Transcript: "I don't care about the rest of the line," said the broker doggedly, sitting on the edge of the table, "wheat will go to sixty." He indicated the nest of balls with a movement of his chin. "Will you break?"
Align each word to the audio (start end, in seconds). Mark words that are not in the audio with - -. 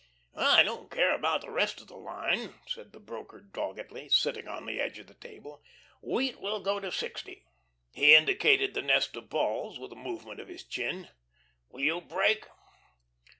"I 0.35 0.63
don't 0.63 0.89
care 0.89 1.13
about 1.13 1.41
the 1.41 1.51
rest 1.51 1.79
of 1.79 1.85
the 1.85 1.95
line," 1.95 2.55
said 2.65 2.91
the 2.91 2.99
broker 2.99 3.39
doggedly, 3.39 4.09
sitting 4.09 4.47
on 4.47 4.65
the 4.65 4.81
edge 4.81 4.97
of 4.97 5.05
the 5.05 5.13
table, 5.13 5.61
"wheat 6.01 6.39
will 6.41 6.59
go 6.59 6.79
to 6.79 6.91
sixty." 6.91 7.43
He 7.93 8.15
indicated 8.15 8.73
the 8.73 8.81
nest 8.81 9.15
of 9.15 9.29
balls 9.29 9.77
with 9.77 9.91
a 9.91 9.95
movement 9.95 10.39
of 10.39 10.47
his 10.47 10.63
chin. 10.63 11.09
"Will 11.69 11.81
you 11.81 12.01
break?" 12.01 12.47